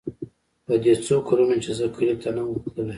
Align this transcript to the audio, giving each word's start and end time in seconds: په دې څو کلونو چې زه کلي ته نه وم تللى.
په 0.65 0.73
دې 0.83 0.93
څو 1.05 1.15
کلونو 1.27 1.55
چې 1.63 1.71
زه 1.79 1.85
کلي 1.95 2.15
ته 2.21 2.29
نه 2.35 2.41
وم 2.43 2.57
تللى. 2.73 2.89